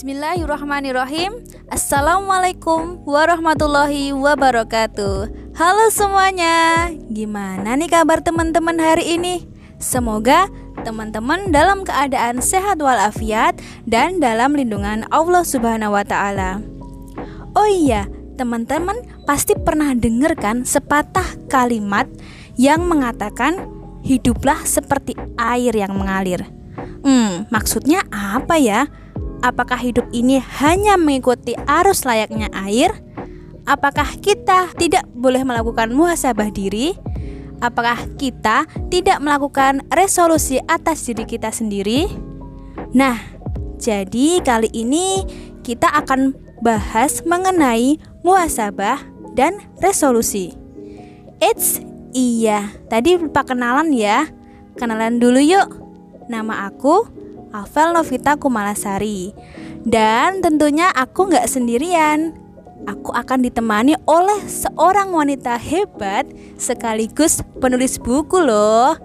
[0.00, 9.44] Bismillahirrahmanirrahim Assalamualaikum warahmatullahi wabarakatuh Halo semuanya Gimana nih kabar teman-teman hari ini?
[9.76, 10.48] Semoga
[10.88, 16.64] teman-teman dalam keadaan sehat walafiat Dan dalam lindungan Allah subhanahu wa ta'ala
[17.52, 18.08] Oh iya,
[18.40, 18.96] teman-teman
[19.28, 22.08] pasti pernah dengar kan sepatah kalimat
[22.56, 23.68] yang mengatakan
[24.00, 26.48] hiduplah seperti air yang mengalir.
[27.04, 28.88] Hmm, maksudnya apa ya?
[29.40, 32.92] Apakah hidup ini hanya mengikuti arus layaknya air?
[33.64, 36.92] Apakah kita tidak boleh melakukan muhasabah diri?
[37.60, 42.08] Apakah kita tidak melakukan resolusi atas diri kita sendiri?
[42.92, 43.16] Nah,
[43.80, 45.24] jadi kali ini
[45.64, 49.00] kita akan bahas mengenai muhasabah
[49.32, 50.52] dan resolusi.
[51.40, 51.80] Eits,
[52.12, 54.28] iya, tadi lupa kenalan ya.
[54.76, 55.80] Kenalan dulu yuk.
[56.28, 57.19] Nama aku
[57.50, 59.34] Avel Novita Kumalasari.
[59.82, 62.36] Dan tentunya aku nggak sendirian.
[62.88, 66.24] Aku akan ditemani oleh seorang wanita hebat
[66.56, 68.96] Sekaligus penulis buku loh.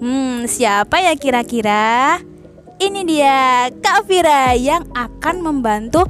[0.00, 2.18] Hmm, siapa ya kira-kira?
[2.80, 6.08] Ini dia Kak Vira yang akan membantu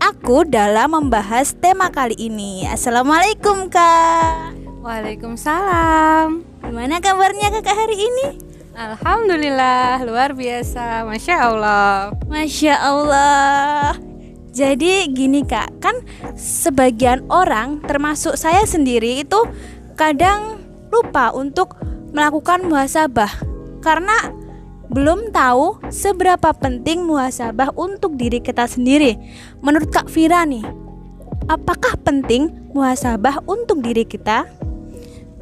[0.00, 2.64] aku dalam membahas tema kali ini.
[2.64, 4.56] Assalamualaikum Kak.
[4.80, 6.46] Waalaikumsalam.
[6.62, 8.45] Gimana kabarnya kakak hari ini?
[8.76, 11.08] Alhamdulillah luar biasa.
[11.08, 12.12] Masya Allah.
[12.28, 13.96] Masya Allah.
[14.52, 15.80] Jadi gini kak.
[15.80, 16.04] Kan
[16.36, 19.40] sebagian orang termasuk saya sendiri itu
[19.96, 20.60] Kadang
[20.92, 21.80] lupa untuk
[22.12, 23.32] melakukan muhasabah.
[23.80, 24.28] Karena
[24.92, 29.16] belum tahu seberapa penting muhasabah untuk diri kita sendiri.
[29.64, 30.68] Menurut Kak Vira nih
[31.48, 34.44] Apakah penting muhasabah untuk diri kita?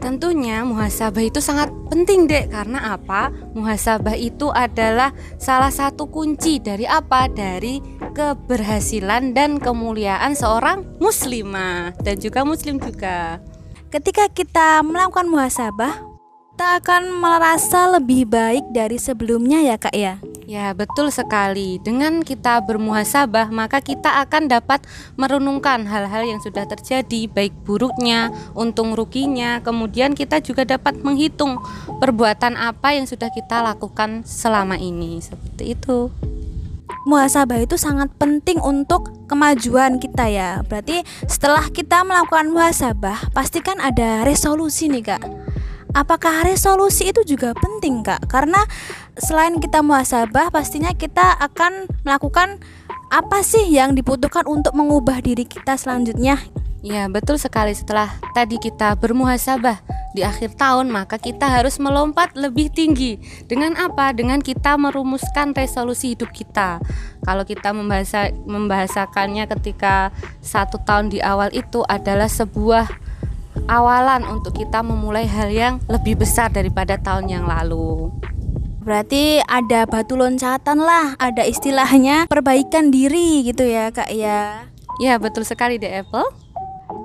[0.02, 3.30] Tentunya muhasabah itu sangat penting dek Karena apa?
[3.54, 7.30] Muhasabah itu adalah salah satu kunci dari apa?
[7.30, 7.78] Dari
[8.12, 13.40] keberhasilan dan kemuliaan seorang muslimah Dan juga muslim juga
[13.88, 16.14] Ketika kita melakukan muhasabah
[16.54, 21.80] kita akan merasa lebih baik dari sebelumnya ya kak ya Ya betul sekali.
[21.80, 24.84] Dengan kita bermuhasabah maka kita akan dapat
[25.16, 29.64] merenungkan hal-hal yang sudah terjadi Baik buruknya, untung ruginya.
[29.64, 31.56] Kemudian kita juga dapat menghitung
[31.98, 35.24] perbuatan apa yang sudah kita lakukan selama ini.
[35.24, 36.12] Seperti itu.
[37.04, 40.60] Muhasabah itu sangat penting untuk kemajuan kita ya.
[40.64, 45.24] Berarti setelah kita melakukan muhasabah Pastikan ada resolusi nih kak
[45.94, 48.26] apakah resolusi itu juga penting kak?
[48.28, 48.60] Karena
[49.16, 52.58] selain kita muhasabah pastinya kita akan melakukan
[53.14, 56.42] apa sih yang dibutuhkan untuk mengubah diri kita selanjutnya?
[56.84, 57.72] Ya betul sekali.
[57.72, 59.80] Setelah tadi kita bermuhasabah
[60.12, 63.16] di akhir tahun maka kita harus melompat lebih tinggi.
[63.48, 64.12] Dengan apa?
[64.12, 66.84] Dengan kita merumuskan resolusi hidup kita.
[67.24, 70.12] Kalau kita membahasa membahasakannya ketika
[70.44, 72.84] satu tahun di awal itu adalah sebuah
[73.66, 78.10] awalan untuk kita memulai hal yang lebih besar daripada tahun yang lalu.
[78.84, 84.68] Berarti ada batu loncatan lah, ada istilahnya perbaikan diri gitu ya kak ya.
[85.00, 86.28] Ya betul sekali deh Apple.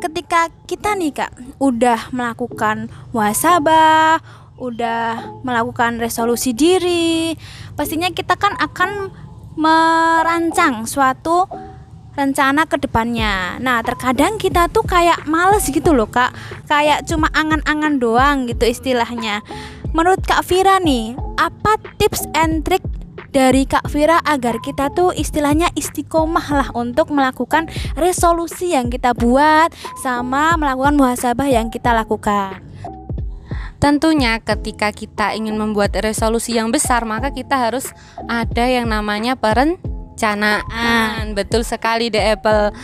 [0.03, 1.31] Ketika kita nih kak
[1.63, 4.19] udah melakukan muhasabah,
[4.59, 7.39] udah melakukan resolusi diri,
[7.79, 9.15] pastinya kita kan akan
[9.55, 11.47] merancang suatu
[12.19, 13.55] rencana ke depannya.
[13.63, 16.35] Nah, terkadang kita tuh kayak males gitu loh, Kak.
[16.67, 19.39] Kayak cuma angan-angan doang gitu istilahnya.
[19.95, 22.83] Menurut Kak Vira nih, apa tips and trick
[23.31, 29.71] dari Kak Vira agar kita tuh istilahnya istiqomah lah untuk melakukan resolusi yang kita buat
[30.01, 32.61] sama melakukan muhasabah yang kita lakukan.
[33.79, 37.87] Tentunya ketika kita ingin membuat resolusi yang besar maka kita harus
[38.27, 39.79] ada yang namanya peren
[40.19, 41.31] perencanaan.
[41.31, 42.75] Betul sekali The Apple.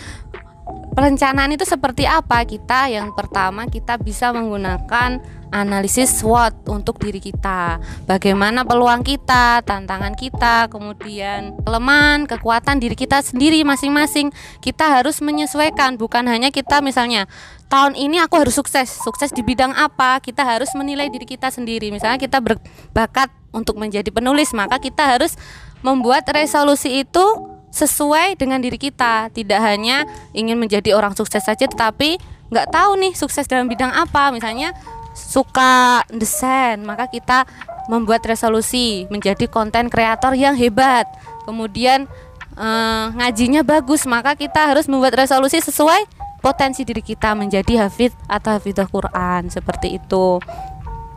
[0.95, 2.47] Perencanaan itu seperti apa?
[2.47, 5.19] Kita yang pertama kita bisa menggunakan
[5.51, 7.83] analisis SWOT untuk diri kita.
[8.07, 14.31] Bagaimana peluang kita, tantangan kita, kemudian kelemahan, kekuatan diri kita sendiri masing-masing.
[14.63, 17.27] Kita harus menyesuaikan, bukan hanya kita misalnya
[17.67, 18.87] tahun ini aku harus sukses.
[18.87, 20.23] Sukses di bidang apa?
[20.23, 21.91] Kita harus menilai diri kita sendiri.
[21.91, 25.35] Misalnya kita berbakat untuk menjadi penulis, maka kita harus
[25.85, 27.25] membuat resolusi itu
[27.69, 29.29] sesuai dengan diri kita.
[29.29, 32.17] Tidak hanya ingin menjadi orang sukses saja tetapi
[32.49, 34.33] nggak tahu nih sukses dalam bidang apa.
[34.33, 34.73] Misalnya
[35.13, 37.45] suka desain maka kita
[37.85, 41.05] membuat resolusi menjadi konten kreator yang hebat.
[41.45, 42.09] Kemudian
[42.57, 48.57] eh, ngajinya bagus maka kita harus membuat resolusi sesuai potensi diri kita menjadi hafid atau
[48.57, 49.53] hafidah Quran.
[49.53, 50.41] Seperti itu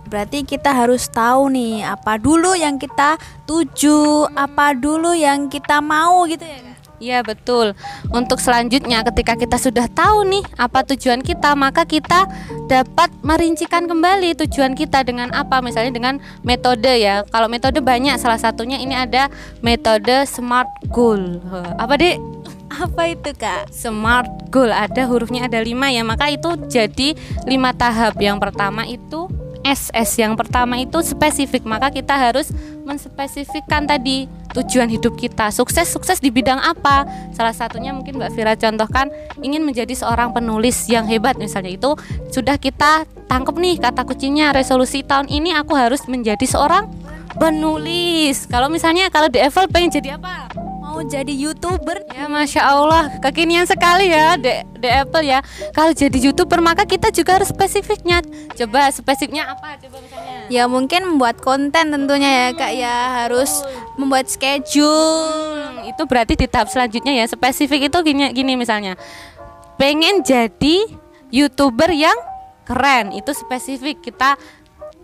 [0.08, 6.24] Berarti kita harus tahu nih apa dulu yang kita tuju, apa dulu yang kita mau
[6.24, 6.68] gitu ya
[6.98, 7.78] Iya betul.
[8.10, 12.26] Untuk selanjutnya ketika kita sudah tahu nih apa tujuan kita, maka kita
[12.66, 15.62] dapat merincikan kembali tujuan kita dengan apa?
[15.62, 17.22] Misalnya dengan metode ya.
[17.30, 19.30] Kalau metode banyak, salah satunya ini ada
[19.62, 21.38] metode SMART goal.
[21.78, 22.18] Apa deh?
[22.84, 23.70] Apa itu kak?
[23.70, 27.14] SMART goal ada hurufnya ada lima ya, maka itu jadi
[27.46, 28.18] lima tahap.
[28.18, 29.30] Yang pertama itu
[29.68, 31.68] SS yang pertama itu spesifik.
[31.68, 32.48] Maka kita harus
[32.88, 34.24] menspesifikkan tadi
[34.56, 35.52] tujuan hidup kita.
[35.52, 37.04] Sukses sukses di bidang apa?
[37.36, 39.12] Salah satunya mungkin Mbak Vira contohkan
[39.44, 41.36] ingin menjadi seorang penulis yang hebat.
[41.36, 41.92] Misalnya itu
[42.32, 46.88] sudah kita tangkap nih kata kuncinya resolusi tahun ini aku harus menjadi seorang
[47.36, 48.48] penulis.
[48.48, 50.67] Kalau misalnya kalau di Evel pengen jadi apa
[50.98, 52.02] mau jadi youtuber.
[52.10, 55.38] Ya masya Allah kekinian sekali ya de, de Apple ya.
[55.70, 58.18] Kalau jadi youtuber maka kita juga harus spesifiknya.
[58.58, 60.50] Coba spesifiknya apa coba misalnya?
[60.50, 62.96] Ya mungkin membuat konten tentunya ya kak ya.
[63.22, 63.62] Harus
[63.94, 65.54] membuat schedule.
[65.54, 67.30] Hmm, itu berarti di tahap selanjutnya ya.
[67.30, 68.98] Spesifik itu gini gini misalnya.
[69.78, 70.82] Pengen jadi
[71.30, 72.18] youtuber yang
[72.66, 73.14] keren.
[73.14, 74.02] Itu spesifik.
[74.02, 74.34] Kita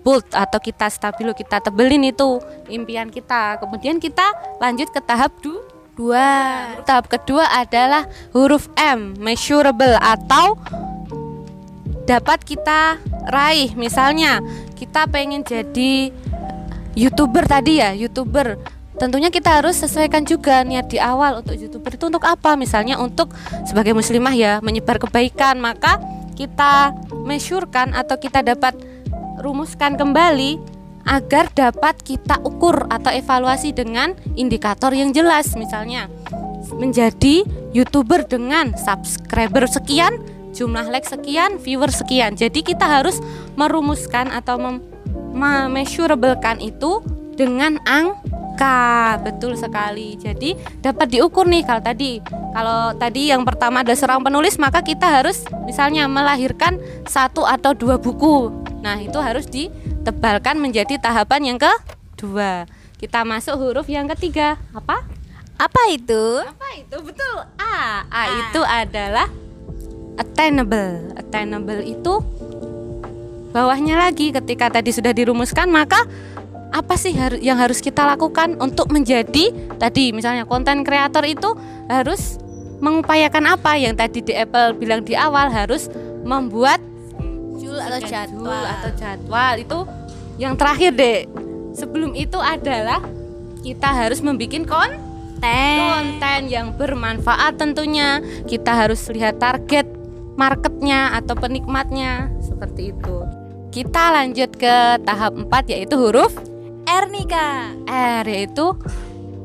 [0.05, 3.63] bold atau kita stabilo kita tebelin itu impian kita.
[3.63, 5.64] Kemudian kita lanjut ke tahap du
[5.95, 6.27] Dua.
[6.83, 10.59] Tahap kedua adalah huruf M, measurable atau
[12.05, 12.99] dapat kita
[13.31, 13.79] raih.
[13.79, 14.43] Misalnya,
[14.75, 16.11] kita pengen jadi
[16.99, 18.59] YouTuber tadi ya, YouTuber.
[18.95, 22.55] Tentunya kita harus sesuaikan juga niat di awal untuk YouTuber itu untuk apa?
[22.55, 23.31] Misalnya untuk
[23.67, 25.99] sebagai muslimah ya, menyebar kebaikan, maka
[26.35, 28.75] kita measurekan atau kita dapat
[29.43, 30.74] rumuskan kembali
[31.05, 36.09] agar dapat kita ukur atau evaluasi dengan indikator yang jelas misalnya
[36.81, 37.45] menjadi
[37.77, 40.17] youtuber dengan subscriber sekian
[40.55, 42.39] jumlah like sekian viewer sekian.
[42.39, 43.19] Jadi kita harus
[43.59, 44.57] merumuskan atau
[45.35, 47.03] memeasurablekan itu
[47.35, 49.19] dengan angka.
[49.21, 50.15] Betul sekali.
[50.15, 52.23] Jadi dapat diukur nih kalau tadi
[52.55, 57.99] kalau tadi yang pertama ada serang penulis maka kita harus misalnya melahirkan satu atau dua
[57.99, 58.55] buku.
[58.87, 59.67] Nah itu harus di
[60.05, 62.69] tebalkan menjadi tahapan yang kedua.
[63.01, 64.61] Kita masuk huruf yang ketiga.
[64.77, 65.03] Apa?
[65.57, 66.45] Apa itu?
[66.45, 66.97] Apa itu?
[67.01, 67.35] Betul.
[67.57, 68.05] A.
[68.07, 68.23] A, A.
[68.45, 69.27] itu adalah
[70.21, 71.11] attainable.
[71.17, 72.21] Attainable itu
[73.55, 76.03] bawahnya lagi ketika tadi sudah dirumuskan maka
[76.75, 81.55] apa sih yang harus kita lakukan untuk menjadi tadi misalnya konten kreator itu
[81.87, 82.43] harus
[82.83, 85.87] mengupayakan apa yang tadi di Apple bilang di awal harus
[86.27, 86.83] membuat
[87.87, 88.65] atau jadwal?
[88.65, 89.55] atau jadwal.
[89.61, 89.79] Itu
[90.41, 91.19] yang terakhir deh
[91.77, 93.03] sebelum itu adalah
[93.65, 95.01] kita harus membuat konten.
[95.45, 98.25] Konten yang bermanfaat tentunya.
[98.49, 99.85] Kita harus lihat target
[100.35, 103.17] marketnya atau penikmatnya seperti itu.
[103.75, 106.31] Kita lanjut ke tahap 4 yaitu huruf
[106.87, 107.67] R nih kak.
[107.91, 108.77] R yaitu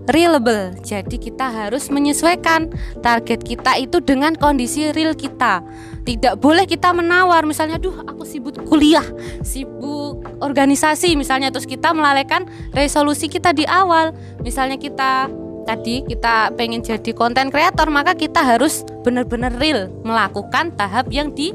[0.07, 0.71] reliable.
[0.79, 2.71] Jadi kita harus menyesuaikan
[3.03, 5.65] target kita itu dengan kondisi real kita.
[6.07, 9.05] Tidak boleh kita menawar misalnya, "Duh, aku sibuk kuliah,
[9.43, 14.15] sibuk organisasi." Misalnya terus kita melalaikan resolusi kita di awal.
[14.41, 15.29] Misalnya kita
[15.67, 21.53] tadi kita pengen jadi konten kreator, maka kita harus benar-benar real melakukan tahap yang di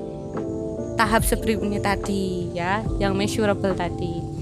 [0.94, 4.33] tahap sebelumnya tadi ya, yang measurable tadi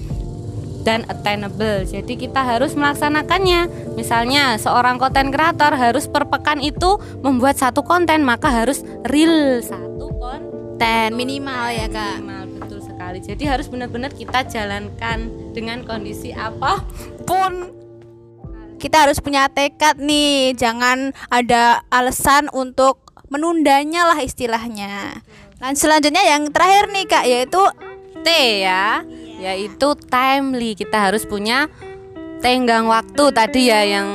[0.82, 1.86] dan attainable.
[1.86, 3.70] Jadi kita harus melaksanakannya.
[3.94, 10.10] Misalnya seorang konten kreator harus per pekan itu membuat satu konten, maka harus real satu
[10.18, 12.22] konten minimal ya kak.
[12.22, 13.18] Minimal betul sekali.
[13.22, 16.82] Jadi harus benar-benar kita jalankan dengan kondisi apa
[17.24, 17.80] pun.
[18.82, 25.22] Kita harus punya tekad nih, jangan ada alasan untuk menundanya lah istilahnya.
[25.62, 27.62] Dan selanjutnya yang terakhir nih kak yaitu
[28.26, 28.28] T
[28.66, 29.06] ya
[29.42, 30.78] yaitu timely.
[30.78, 31.66] Kita harus punya
[32.38, 34.08] tenggang waktu tadi ya yang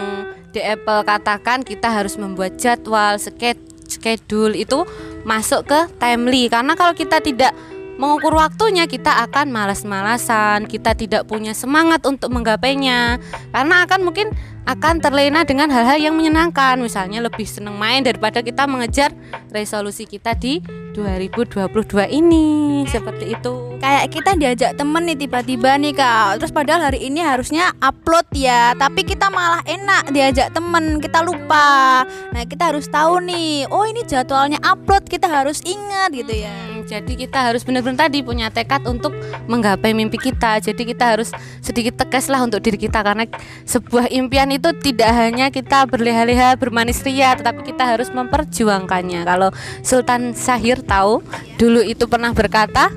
[0.56, 4.88] di Apple katakan kita harus membuat jadwal schedule itu
[5.28, 6.48] masuk ke timely.
[6.48, 7.52] Karena kalau kita tidak
[8.00, 13.20] mengukur waktunya kita akan malas-malasan kita tidak punya semangat untuk menggapainya.
[13.52, 14.32] Karena akan mungkin
[14.68, 16.76] akan terlena dengan hal-hal yang menyenangkan.
[16.84, 19.16] Misalnya lebih senang main daripada kita mengejar
[19.50, 20.60] resolusi kita di
[20.92, 21.64] 2022
[22.12, 22.84] ini.
[22.90, 23.80] Seperti itu.
[23.80, 26.44] Kayak kita diajak temen nih tiba-tiba nih kak.
[26.44, 31.00] Terus padahal hari ini harusnya upload ya tapi kita malah enak diajak temen.
[31.00, 32.04] Kita lupa.
[32.34, 36.52] Nah kita harus tahu nih oh ini jadwalnya upload kita harus ingat gitu ya.
[36.52, 39.14] Hmm, jadi kita harus benar-benar tadi punya tekad untuk
[39.46, 40.58] menggapai mimpi kita.
[40.60, 41.30] Jadi kita harus
[41.62, 43.30] sedikit tegas lah untuk diri kita karena
[43.70, 49.22] sebuah impian itu tidak hanya kita berleha-leha bermanis ria tetapi kita harus memperjuangkannya.
[49.24, 49.50] Kalau
[49.82, 51.22] Sultan Syahir tahu
[51.62, 52.90] dulu itu pernah berkata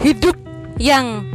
[0.00, 0.34] hidup
[0.78, 1.26] yang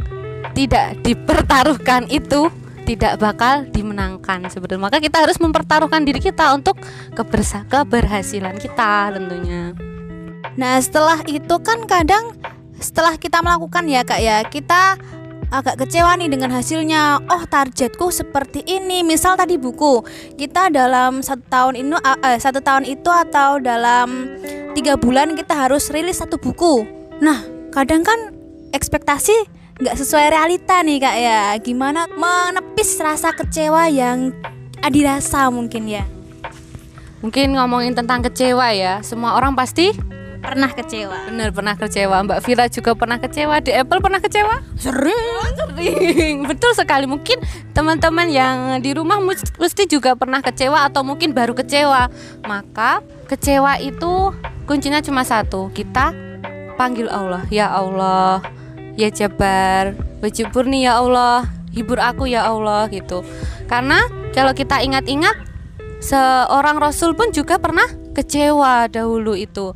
[0.52, 2.50] tidak dipertaruhkan itu
[2.88, 4.48] tidak bakal dimenangkan.
[4.48, 6.80] Sebetulnya maka kita harus mempertaruhkan diri kita untuk
[7.12, 9.76] kebersa keberhasilan kita tentunya.
[10.56, 12.32] Nah setelah itu kan kadang
[12.80, 14.96] setelah kita melakukan ya kak ya kita
[15.48, 17.24] agak kecewa nih dengan hasilnya.
[17.28, 19.00] Oh targetku seperti ini.
[19.04, 20.04] Misal tadi buku
[20.36, 24.38] kita dalam satu tahun ini eh, satu tahun itu atau dalam
[24.76, 26.84] tiga bulan kita harus rilis satu buku.
[27.24, 28.32] Nah kadang kan
[28.72, 29.34] ekspektasi
[29.78, 31.42] nggak sesuai realita nih kak ya.
[31.64, 34.32] Gimana menepis rasa kecewa yang
[34.88, 36.04] dirasa mungkin ya.
[37.18, 39.90] Mungkin ngomongin tentang kecewa ya semua orang pasti
[40.38, 41.28] pernah kecewa.
[41.28, 42.16] Bener pernah kecewa.
[42.24, 43.60] Mbak Vira juga pernah kecewa.
[43.60, 44.62] Di Apple pernah kecewa?
[44.78, 45.52] Sering.
[45.58, 46.36] Sering.
[46.46, 47.04] Betul sekali.
[47.04, 47.42] Mungkin
[47.74, 52.08] teman-teman yang di rumah mesti juga pernah kecewa atau mungkin baru kecewa.
[52.46, 54.32] Maka kecewa itu
[54.64, 55.68] kuncinya cuma satu.
[55.74, 56.14] Kita
[56.80, 57.44] panggil Allah.
[57.50, 58.40] Ya Allah.
[58.96, 59.94] Ya Jabar.
[60.22, 61.46] Berjubur nih ya Allah.
[61.74, 63.22] Hibur aku ya Allah gitu.
[63.68, 64.00] Karena
[64.32, 65.36] kalau kita ingat-ingat
[65.98, 69.74] seorang Rasul pun juga pernah kecewa dahulu itu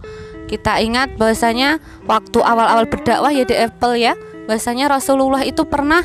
[0.52, 4.12] kita ingat bahwasanya waktu awal-awal berdakwah ya di Apple ya,
[4.44, 6.04] bahwasanya Rasulullah itu pernah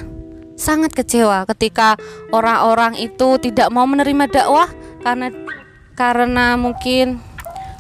[0.55, 1.99] sangat kecewa ketika
[2.31, 4.71] orang-orang itu tidak mau menerima dakwah
[5.03, 5.29] karena
[5.93, 7.19] karena mungkin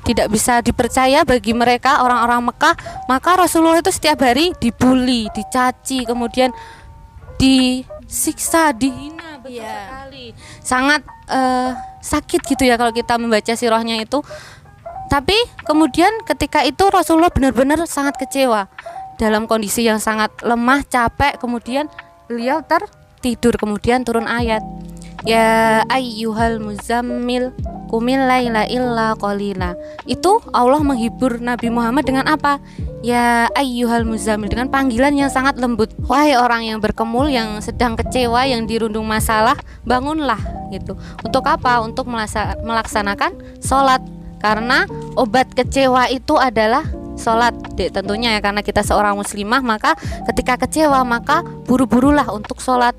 [0.03, 2.75] tidak bisa dipercaya bagi mereka orang-orang Mekah,
[3.11, 6.55] maka Rasulullah itu setiap hari dibully, dicaci, kemudian
[7.35, 9.83] disiksa, dihina betul yeah.
[9.83, 10.25] sekali.
[10.63, 14.23] Sangat uh, sakit gitu ya kalau kita membaca sirahnya itu
[15.07, 18.67] tapi kemudian ketika itu Rasulullah benar-benar sangat kecewa
[19.17, 21.89] dalam kondisi yang sangat lemah, capek, kemudian
[22.29, 24.61] beliau tertidur, kemudian turun ayat.
[25.25, 27.51] Ya ayyuhal muzammil
[27.89, 29.73] kumil laila illa qalila.
[30.05, 32.61] Itu Allah menghibur Nabi Muhammad dengan apa?
[33.01, 35.89] Ya ayyuhal muzammil dengan panggilan yang sangat lembut.
[36.05, 40.93] Wahai orang yang berkemul yang sedang kecewa, yang dirundung masalah, bangunlah gitu.
[41.25, 41.81] Untuk apa?
[41.81, 42.05] Untuk
[42.61, 44.03] melaksanakan sholat
[44.37, 44.85] karena
[45.17, 46.85] obat kecewa itu adalah
[47.17, 47.53] sholat.
[47.75, 49.97] Dek tentunya ya karena kita seorang muslimah maka
[50.31, 52.93] ketika kecewa maka buru-burulah untuk sholat.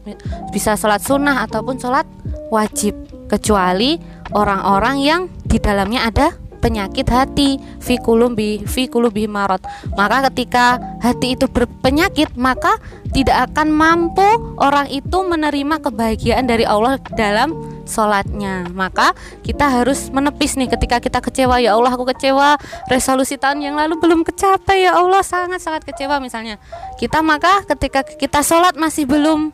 [0.51, 2.05] Bisa sholat sunnah ataupun sholat
[2.51, 2.99] wajib.
[3.29, 4.01] Kecuali
[4.33, 7.61] orang-orang yang di dalamnya ada penyakit hati.
[7.79, 9.63] Fikulum bi fikulum bi marot
[9.95, 12.77] maka ketika hati itu berpenyakit maka
[13.15, 14.27] tidak akan mampu
[14.61, 17.55] orang itu menerima kebahagiaan dari Allah dalam
[17.89, 18.69] sholatnya.
[18.71, 22.61] Maka kita harus menepis nih ketika kita kecewa ya Allah aku kecewa.
[22.93, 26.61] Resolusi tahun yang lalu belum kecapai ya Allah sangat sangat kecewa misalnya.
[27.01, 29.51] Kita maka ketika kita sholat masih belum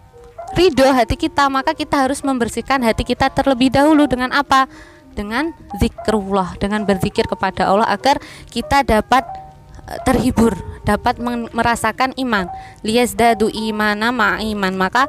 [0.58, 4.66] ridho hati kita maka kita harus membersihkan hati kita terlebih dahulu dengan apa?
[5.14, 8.18] Dengan zikrullah dengan berzikir kepada Allah agar
[8.50, 9.22] kita dapat
[9.86, 11.16] eh, terhibur dapat
[11.54, 12.50] merasakan iman.
[12.84, 15.06] Liyazdadu imana ma iman maka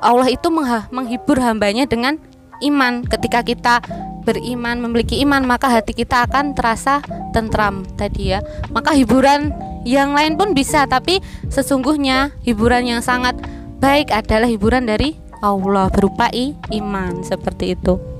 [0.00, 0.48] Allah itu
[0.92, 2.20] menghibur hambanya dengan
[2.62, 3.04] iman.
[3.04, 3.84] Ketika kita
[4.26, 8.42] beriman, memiliki iman, maka hati kita akan terasa tentram tadi ya.
[8.74, 9.54] Maka hiburan
[9.86, 13.38] yang lain pun bisa, tapi sesungguhnya hiburan yang sangat
[13.78, 16.26] baik adalah hiburan dari Allah berupa
[16.72, 18.16] iman seperti itu.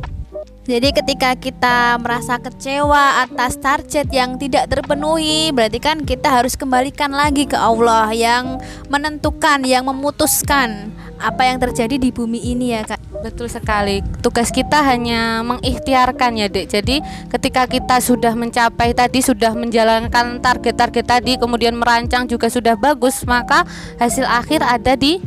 [0.66, 7.14] Jadi ketika kita merasa kecewa atas target yang tidak terpenuhi, berarti kan kita harus kembalikan
[7.14, 8.58] lagi ke Allah yang
[8.90, 13.00] menentukan, yang memutuskan apa yang terjadi di bumi ini ya Kak.
[13.24, 14.04] Betul sekali.
[14.20, 16.68] Tugas kita hanya mengikhtiarkan ya, Dek.
[16.70, 17.00] Jadi,
[17.32, 23.64] ketika kita sudah mencapai tadi sudah menjalankan target-target tadi, kemudian merancang juga sudah bagus, maka
[23.98, 25.18] hasil akhir ada di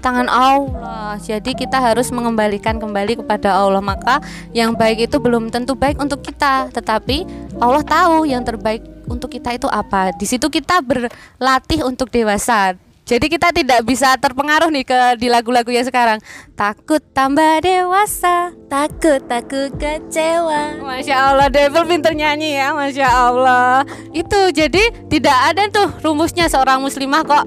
[0.00, 1.16] tangan Allah.
[1.20, 3.84] Jadi kita harus mengembalikan kembali kepada Allah.
[3.84, 4.24] Maka
[4.56, 7.28] yang baik itu belum tentu baik untuk kita, tetapi
[7.60, 10.12] Allah tahu yang terbaik untuk kita itu apa.
[10.16, 12.89] Di situ kita berlatih untuk dewasa.
[13.10, 16.22] Jadi kita tidak bisa terpengaruh nih ke di lagu-lagu yang sekarang.
[16.54, 20.78] Takut tambah dewasa, takut takut kecewa.
[20.78, 23.82] Masya Allah, Devil pinter nyanyi ya, masya Allah.
[24.14, 27.46] Itu jadi tidak ada tuh rumusnya seorang muslimah kok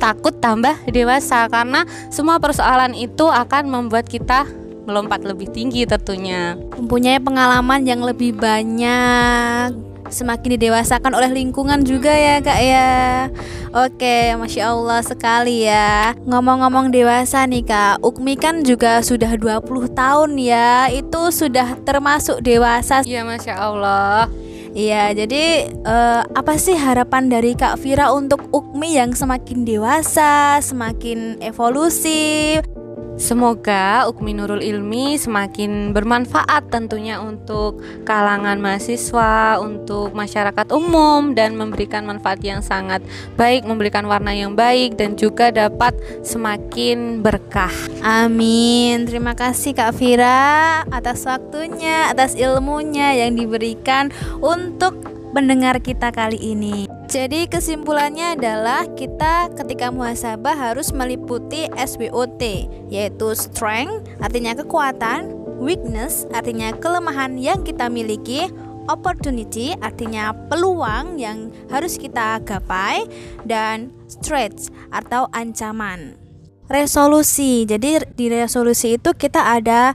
[0.00, 4.48] takut tambah dewasa karena semua persoalan itu akan membuat kita
[4.88, 6.56] melompat lebih tinggi tentunya.
[6.80, 12.92] Mempunyai pengalaman yang lebih banyak semakin didewasakan oleh lingkungan juga ya kak ya.
[13.74, 16.14] Oke Masya Allah sekali ya.
[16.22, 20.88] Ngomong-ngomong dewasa nih kak Ukmi kan juga sudah 20 tahun ya.
[20.94, 23.02] Itu sudah termasuk dewasa.
[23.02, 24.30] Iya Masya Allah.
[24.74, 31.38] Iya, jadi uh, apa sih harapan dari Kak Vira untuk Ukmi yang semakin dewasa, semakin
[31.38, 32.58] evolusi?
[33.14, 42.02] Semoga Ukmi Nurul Ilmi semakin bermanfaat tentunya untuk kalangan mahasiswa, untuk masyarakat umum dan memberikan
[42.02, 43.06] manfaat yang sangat
[43.38, 45.94] baik, memberikan warna yang baik dan juga dapat
[46.26, 47.72] semakin berkah.
[48.02, 49.06] Amin.
[49.06, 54.10] Terima kasih Kak Vira atas waktunya, atas ilmunya yang diberikan
[54.42, 56.86] untuk pendengar kita kali ini.
[57.10, 66.70] Jadi kesimpulannya adalah kita ketika muhasabah harus meliputi SWOT yaitu strength artinya kekuatan, weakness artinya
[66.78, 68.46] kelemahan yang kita miliki,
[68.86, 73.04] opportunity artinya peluang yang harus kita gapai
[73.42, 73.90] dan
[74.22, 76.14] threats atau ancaman.
[76.70, 77.68] Resolusi.
[77.68, 79.92] Jadi di resolusi itu kita ada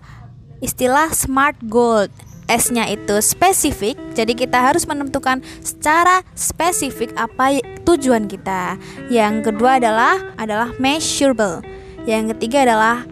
[0.61, 2.05] istilah smart goal
[2.49, 3.95] S-nya itu spesifik.
[4.17, 8.75] Jadi kita harus menentukan secara spesifik apa tujuan kita.
[9.13, 11.61] Yang kedua adalah adalah measurable.
[12.09, 13.05] Yang ketiga adalah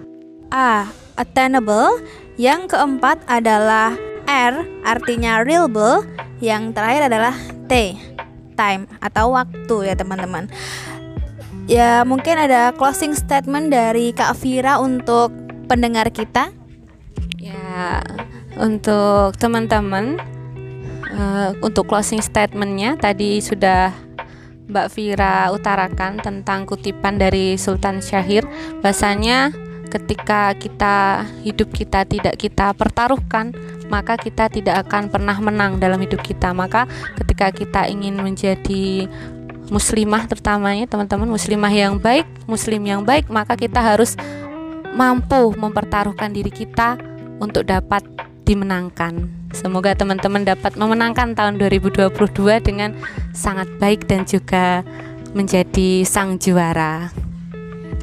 [0.49, 2.01] A, attainable.
[2.37, 3.93] Yang keempat adalah
[4.25, 6.05] R, artinya reliable.
[6.41, 7.33] Yang terakhir adalah
[7.65, 7.97] T,
[8.57, 10.49] time atau waktu ya teman-teman.
[11.67, 15.35] Ya, mungkin ada closing statement dari Kak Vira untuk
[15.67, 16.55] pendengar kita.
[17.35, 17.99] Ya,
[18.57, 20.17] untuk teman-teman
[21.13, 23.93] uh, untuk closing statementnya tadi sudah
[24.67, 28.43] Mbak Vira utarakan tentang kutipan dari Sultan Syahir.
[28.83, 29.55] Bahasanya
[29.87, 33.55] ketika kita hidup kita tidak kita pertaruhkan
[33.87, 36.51] maka kita tidak akan pernah menang dalam hidup kita.
[36.51, 36.83] Maka
[37.23, 39.07] ketika kita ingin menjadi
[39.71, 44.15] muslimah terutamanya teman-teman muslimah yang baik muslim yang baik maka kita harus
[44.95, 46.95] mampu mempertaruhkan diri kita
[47.43, 48.03] untuk dapat
[48.47, 49.27] dimenangkan.
[49.51, 52.07] Semoga teman-teman dapat memenangkan tahun 2022
[52.63, 52.95] dengan
[53.35, 54.87] sangat baik dan juga
[55.35, 57.11] menjadi sang juara.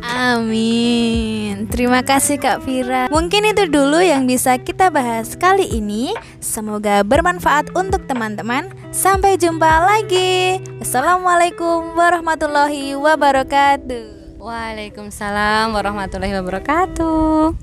[0.04, 1.64] Amin.
[1.72, 3.08] Terima kasih Kak Vira.
[3.08, 6.12] Mungkin itu dulu yang bisa kita bahas kali ini.
[6.44, 8.68] Semoga bermanfaat untuk teman-teman.
[8.92, 10.60] Sampai jumpa lagi.
[10.84, 14.36] Assalamualaikum warahmatullahi wabarakatuh.
[14.44, 17.56] Waalaikumsalam warahmatullahi wabarakatuh.